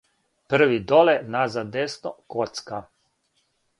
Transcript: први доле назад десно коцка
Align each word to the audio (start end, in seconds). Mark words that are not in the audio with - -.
први 0.53 0.79
доле 0.91 1.13
назад 1.35 1.69
десно 1.75 2.15
коцка 2.37 2.81